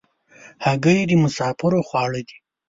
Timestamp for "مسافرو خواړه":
1.23-2.21